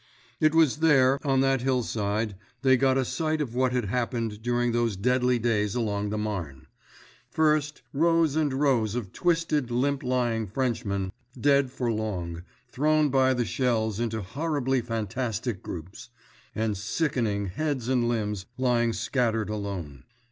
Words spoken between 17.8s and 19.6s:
and limbs lying scattered